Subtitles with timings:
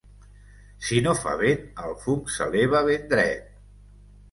[0.87, 3.49] Si no fa vent, el fum s'eleva ben dret.